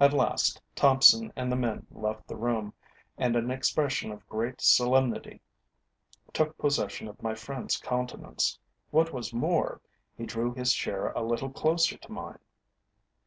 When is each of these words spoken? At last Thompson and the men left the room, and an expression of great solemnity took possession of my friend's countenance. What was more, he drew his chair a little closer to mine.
At 0.00 0.14
last 0.14 0.62
Thompson 0.74 1.30
and 1.36 1.52
the 1.52 1.56
men 1.56 1.86
left 1.90 2.26
the 2.26 2.36
room, 2.36 2.72
and 3.18 3.36
an 3.36 3.50
expression 3.50 4.10
of 4.10 4.26
great 4.26 4.62
solemnity 4.62 5.42
took 6.32 6.56
possession 6.56 7.06
of 7.06 7.22
my 7.22 7.34
friend's 7.34 7.76
countenance. 7.76 8.58
What 8.92 9.12
was 9.12 9.34
more, 9.34 9.82
he 10.16 10.24
drew 10.24 10.54
his 10.54 10.72
chair 10.72 11.08
a 11.08 11.22
little 11.22 11.50
closer 11.50 11.98
to 11.98 12.10
mine. 12.10 12.38